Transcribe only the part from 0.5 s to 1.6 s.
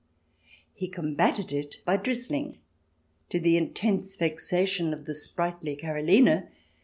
He combated